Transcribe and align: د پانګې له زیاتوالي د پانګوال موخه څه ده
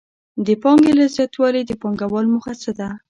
د 0.45 0.47
پانګې 0.61 0.93
له 0.99 1.05
زیاتوالي 1.15 1.61
د 1.65 1.71
پانګوال 1.81 2.25
موخه 2.33 2.53
څه 2.61 2.71
ده 2.79 2.89